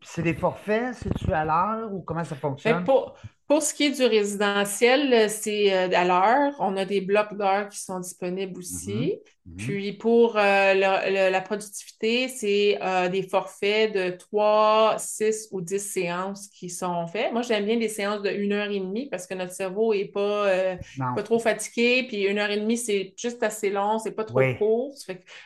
[0.05, 2.85] C'est des forfaits, c'est-tu à l'heure ou comment ça fonctionne?
[2.85, 3.17] pour,
[3.53, 6.55] Pour ce qui est du résidentiel, c'est euh, à l'heure.
[6.59, 9.21] On a des blocs d'heures qui sont disponibles aussi.
[9.45, 9.59] Mhm.
[9.59, 15.61] Puis pour euh, le- le- la productivité, c'est euh, des forfaits de 3, 6 ou
[15.61, 17.31] 10 séances qui sont faits.
[17.35, 20.07] Moi, j'aime bien des séances de 1 heure et demie parce que notre cerveau n'est
[20.07, 20.77] pas, euh,
[21.15, 22.07] pas trop fatigué.
[22.09, 24.57] Puis une heure et demie, c'est juste assez long, c'est pas trop Oui.
[24.57, 24.95] court.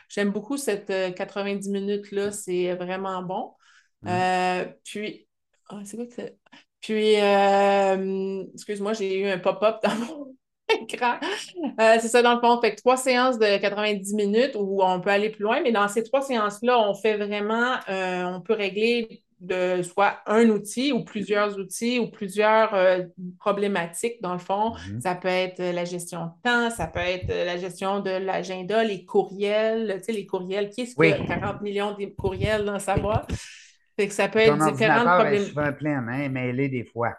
[0.07, 3.51] J'aime beaucoup cette euh, 90 minutes-là, c'est vraiment bon.
[4.01, 4.09] Mhm.
[4.11, 5.27] Euh, puis,
[5.67, 6.37] ah, c'est quoi que c'est?
[6.87, 10.35] Puis, euh, excuse-moi, j'ai eu un pop-up dans mon
[10.81, 11.15] écran.
[11.81, 12.61] Euh, c'est ça, dans le fond.
[12.61, 15.89] Fait que trois séances de 90 minutes où on peut aller plus loin, mais dans
[15.89, 21.03] ces trois séances-là, on fait vraiment, euh, on peut régler de soit un outil ou
[21.03, 23.03] plusieurs outils ou plusieurs euh,
[23.37, 24.73] problématiques, dans le fond.
[24.89, 25.01] Mhm.
[25.01, 29.03] Ça peut être la gestion de temps, ça peut être la gestion de l'agenda, les
[29.03, 30.69] courriels, tu sais, les courriels.
[30.69, 31.11] Qui est-ce qui Oui.
[31.11, 33.29] a 40 millions de courriels dans sa boîte?
[33.97, 37.15] Fait que ça peut Ton être différentes ordinateur est souvent plein, mêlé des fois.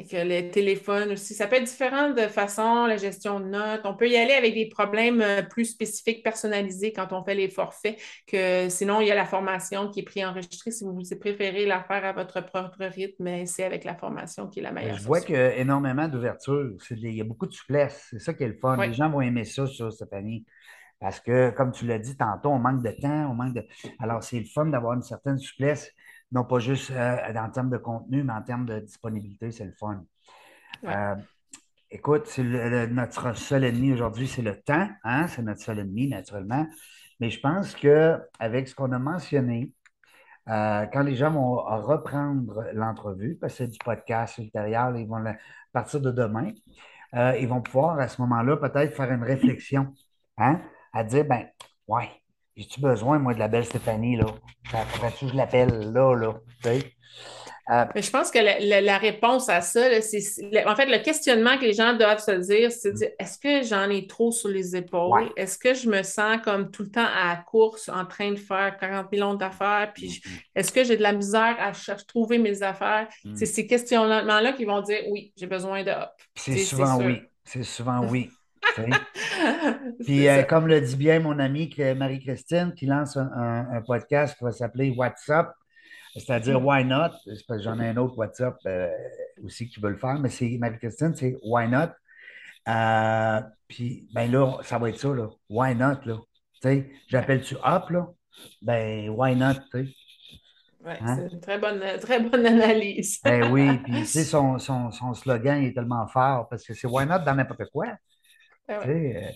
[0.00, 1.34] Et que le téléphone aussi.
[1.34, 3.80] Ça peut être différent de façon, la gestion de notes.
[3.84, 7.48] On peut y aller avec des problèmes euh, plus spécifiques, personnalisés quand on fait les
[7.48, 10.70] forfaits, que sinon, il y a la formation qui est préenregistrée.
[10.70, 14.60] Si vous préférez la faire à votre propre rythme, mais c'est avec la formation qui
[14.60, 14.96] est la meilleure.
[14.96, 16.76] Je vois qu'il y a énormément d'ouverture.
[16.90, 18.06] Il y a beaucoup de souplesse.
[18.10, 18.78] C'est ça qui est le fun.
[18.78, 18.88] Oui.
[18.88, 20.44] Les gens vont aimer ça, ça, Stéphanie.
[21.00, 23.64] Parce que, comme tu l'as dit tantôt, on manque de temps, on manque de.
[24.00, 25.90] Alors, c'est le fun d'avoir une certaine souplesse,
[26.32, 29.72] non pas juste euh, en termes de contenu, mais en termes de disponibilité, c'est le
[29.72, 30.04] fun.
[30.82, 30.96] Ouais.
[30.96, 31.14] Euh,
[31.90, 34.88] écoute, c'est le- le- notre seul ennemi aujourd'hui, c'est le temps.
[35.04, 35.28] Hein?
[35.28, 36.66] C'est notre seul ennemi, naturellement.
[37.20, 39.72] Mais je pense qu'avec ce qu'on a mentionné,
[40.48, 45.24] euh, quand les gens vont reprendre l'entrevue, parce que c'est du podcast ultérieur, ils vont
[45.24, 45.34] à
[45.72, 46.50] partir de demain,
[47.14, 49.92] euh, ils vont pouvoir à ce moment-là peut-être faire une réflexion,
[50.38, 50.60] hein,
[50.92, 51.48] à dire, ben,
[51.88, 52.08] ouais,
[52.56, 54.26] j'ai-tu besoin, moi, de la belle Stéphanie, là?
[54.92, 56.34] Faudrait-tu que je l'appelle là, là?
[57.70, 61.02] Euh, Mais je pense que la, la- la réponse à ça, c'est en fait le
[61.02, 64.32] questionnement que les gens doivent se dire, c'est de dire est-ce que j'en ai trop
[64.32, 65.24] sur les épaules?
[65.24, 65.32] Ouais.
[65.36, 68.36] Est-ce que je me sens comme tout le temps à la course en train de
[68.36, 69.92] faire 40 millions d'affaires?
[69.94, 70.20] Puis je-
[70.54, 73.08] est-ce que j'ai de la misère à chercher, trouver mes affaires?
[73.24, 73.34] Mm.
[73.36, 76.10] C'est ces questionnements-là qui vont dire oui, j'ai besoin de hop.
[76.34, 77.20] c'est souvent oui.
[77.44, 78.30] C'est souvent oui.
[80.04, 84.36] Puis, euh, comme le dit bien mon amie Marie-Christine, qui lance un, un- un podcast
[84.36, 85.52] qui va s'appeler WhatsApp,
[86.14, 87.10] c'est-à-dire Why Not?
[87.24, 88.88] C'est parce que J'en ai un autre WhatsApp euh,
[89.44, 91.88] aussi qui veut le faire, mais c'est Marie-Christine, c'est Why Not?
[92.68, 95.28] Euh, puis, ben là, ça va être ça, là.
[95.48, 96.16] Why Not, là?
[96.54, 98.08] Tu sais, j'appelle-tu Up, là?
[98.62, 99.54] Ben, Why Not?
[100.84, 101.16] Ouais, hein?
[101.28, 103.20] c'est une très bonne, très bonne analyse.
[103.24, 106.86] Ben oui, puis tu sais, son, son, son slogan est tellement fort parce que c'est
[106.86, 107.86] Why Not dans n'importe quoi.
[108.68, 108.88] Ah ouais.
[109.16, 109.30] Euh,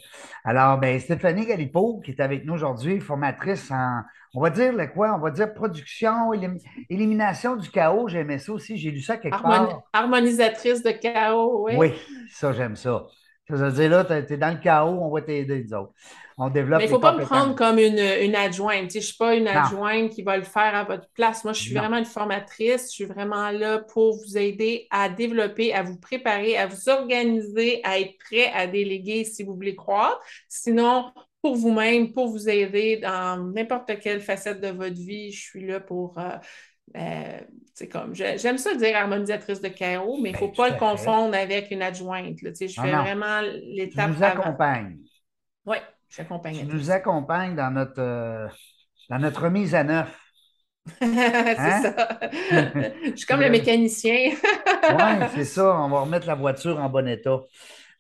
[0.45, 4.03] alors, ben, Stéphanie Galipo, qui est avec nous aujourd'hui, formatrice en,
[4.35, 5.15] on va dire le quoi?
[5.15, 8.09] On va dire production, élim- élimination du chaos.
[8.09, 8.77] J'aimais ça aussi.
[8.77, 9.83] J'ai lu ça quelque Harmoni- part.
[9.93, 11.75] harmonisatrice de chaos, oui.
[11.77, 11.93] Oui,
[12.31, 13.07] ça, j'aime ça.
[13.57, 15.93] Ça veut dire là, tu es dans le chaos, on va t'aider, nous autres.
[16.39, 18.91] On développe Mais il ne faut pas me prendre comme une, une adjointe.
[18.93, 19.51] Je ne suis pas une Non.
[19.61, 21.45] adjointe qui va le faire à votre place.
[21.45, 21.83] Moi, je suis Non.
[21.83, 22.85] vraiment une formatrice.
[22.87, 27.81] Je suis vraiment là pour vous aider à développer, à vous préparer, à vous organiser,
[27.85, 30.19] à être prêt à déléguer si vous voulez croire.
[30.49, 31.13] Sinon,
[31.43, 35.81] pour vous-même, pour vous aider dans n'importe quelle facette de votre vie, je suis là
[35.81, 36.19] pour.
[36.19, 36.37] euh,
[36.97, 37.41] euh,
[37.91, 40.75] comme, je- j'aime ça dire harmonisatrice de chaos, mais il ne faut Ben, pas le
[40.75, 40.79] fait.
[40.79, 42.43] confondre avec une adjointe.
[42.43, 42.53] là.
[42.53, 43.03] Tu je fais non.
[43.03, 44.43] vraiment Tu l'étape nous avant.
[44.43, 44.99] accompagnes.
[45.67, 45.77] Oui,
[46.09, 46.57] j'accompagne.
[46.59, 48.49] Tu nous accompagnes dans notre, euh,
[49.09, 50.19] dans notre remise à neuf.
[50.99, 51.83] c'est Hein?
[51.83, 52.19] ça.
[53.05, 54.33] Je suis comme le mécanicien.
[54.89, 55.77] Oui, c'est ça.
[55.81, 57.39] On va remettre la voiture en bon état.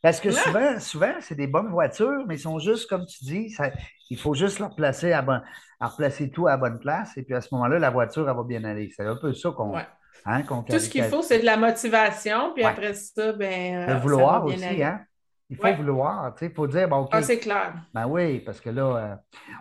[0.03, 0.33] Parce que Ah!
[0.33, 3.71] souvent, souvent, c'est des bonnes voitures, mais ils sont juste, comme tu dis, ça-
[4.11, 5.41] il faut juste leur placer à, bon-
[5.81, 7.17] à replacer tout à la bonne place.
[7.17, 8.91] Et puis à ce moment-là, la voiture, elle va bien aller.
[8.97, 9.87] C'est un peu ça qu'on Ouais.
[10.27, 12.53] hein, Tout ce qu'il faut, c'est de la motivation.
[12.53, 12.71] Puis Ouais.
[12.71, 14.83] après ça, ben, euh, Le ça vouloir va bien aussi, aller.
[14.83, 15.01] hein?
[15.51, 15.75] Il faut Ouais.
[15.77, 17.75] vouloir, tu sais, il faut dire, bon, OK, Ah, c'est clair.
[17.93, 19.17] ben oui, parce que là, euh,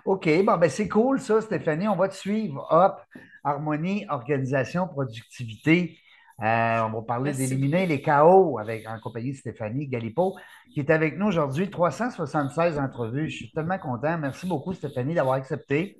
[0.06, 2.66] OK, bon, ben c'est cool ça, Stéphanie, on va te suivre.
[2.72, 3.02] Hop,
[3.44, 5.98] harmonie, organisation, productivité.
[6.42, 10.38] Euh, on va parler d'éliminer les chaos avec, en compagnie de Stéphanie Galipo,
[10.74, 11.70] qui est avec nous aujourd'hui.
[11.70, 13.30] 376 entrevues.
[13.30, 14.18] Je suis tellement content.
[14.18, 15.98] Merci beaucoup, Stéphanie, d'avoir accepté.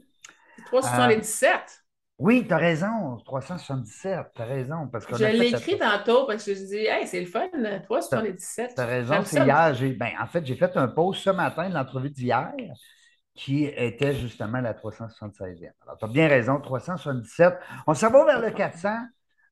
[0.66, 1.52] 377.
[2.18, 4.88] Oui, tu as raison, 377, tu as raison.
[4.92, 7.48] Parce Je l'ai la- écrit tantôt parce que je dis, hey, c'est le fun,
[7.84, 8.76] 377.
[8.76, 9.74] Tu as raison, c'est hier.
[9.98, 12.52] ben, en fait, j'ai fait un post ce matin de l'entrevue d'hier
[13.34, 15.72] qui était justement la 376e.
[15.82, 17.58] Alors, tu as bien raison, 377.
[17.88, 18.90] On s'en va vers le 400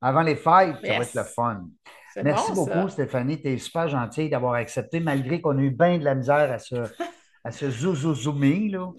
[0.02, 0.78] avant les fêtes.
[0.84, 1.66] Ça va être le fun.
[2.24, 2.76] Merci bon, ça.
[2.76, 3.42] beaucoup, Stéphanie.
[3.42, 6.60] Tu es super gentille d'avoir accepté, malgré qu'on a eu bien de la misère à
[6.60, 6.76] se,
[7.44, 8.92] à là.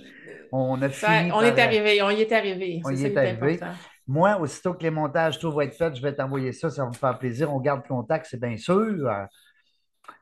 [0.52, 2.80] On a Ça, fini on par- est arrivé, on y est arrivé.
[2.84, 3.60] On y est arrivé.
[4.06, 6.68] Moi, aussitôt que les montages, tout va être fait, je vais t'envoyer ça.
[6.68, 7.52] Ça va me faire plaisir.
[7.54, 9.08] On garde contact, c'est bien sûr.
[9.08, 9.24] Euh,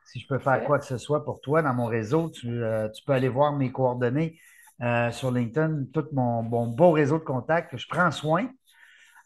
[0.05, 2.87] si je peux faire quoi que ce soit pour toi dans mon réseau, tu, euh,
[3.05, 4.39] peux aller voir mes coordonnées
[4.81, 7.75] euh, sur LinkedIn, tout mon, beau réseau de contacts.
[7.77, 8.49] Je prends soin.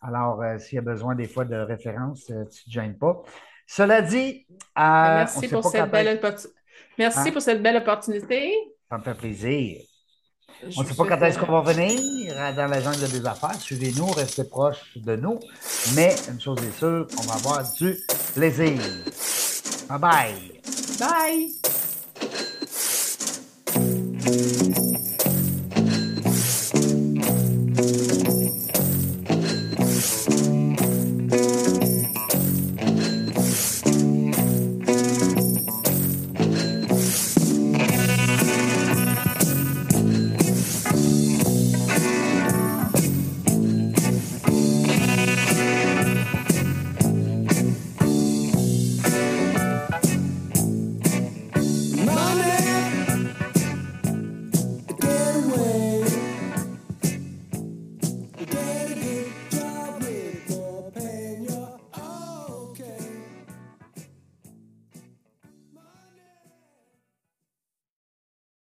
[0.06, 3.24] Alors, s'il y a besoin des fois de références, tu ne te gênes pas.
[3.66, 6.20] Cela dit, merci, pour cette, belle
[6.98, 7.32] merci hein?
[7.32, 8.54] pour cette belle opportunité.
[8.90, 9.82] Ça me fait plaisir.
[10.78, 13.56] On ne sait pas quand est-ce qu'on va venir dans la jungle des affaires.
[13.56, 15.40] Suivez-nous, restez proches de nous.
[15.96, 17.98] Mais une chose est sûre, on va avoir du
[18.34, 18.80] plaisir.
[19.90, 20.62] Bye bye.
[21.00, 21.74] Bye.